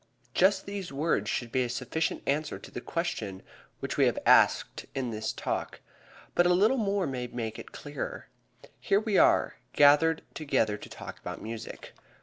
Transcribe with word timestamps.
Just 0.33 0.65
these 0.65 0.91
words 0.91 1.29
should 1.29 1.51
be 1.51 1.61
a 1.63 1.69
sufficient 1.69 2.23
answer 2.25 2.57
to 2.57 2.71
the 2.71 2.81
question 2.81 3.43
which 3.81 3.97
we 3.97 4.07
have 4.07 4.17
asked 4.25 4.87
in 4.95 5.11
this 5.11 5.31
Talk, 5.31 5.79
but 6.33 6.47
a 6.47 6.55
little 6.55 6.77
more 6.77 7.05
may 7.05 7.27
make 7.27 7.59
it 7.59 7.71
clearer. 7.71 8.25
Here 8.79 8.99
we 8.99 9.19
are, 9.19 9.57
gathered 9.73 10.23
together 10.33 10.75
to 10.75 10.89
talk 10.89 11.19
about 11.19 11.39
music. 11.39 11.93